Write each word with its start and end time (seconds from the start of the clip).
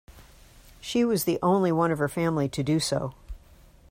She 0.79 1.05
was 1.05 1.25
the 1.25 1.37
only 1.43 1.71
one 1.71 1.91
of 1.91 1.99
her 1.99 2.09
family 2.09 2.49
to 2.49 2.63
do 2.63 2.79
so. 2.79 3.13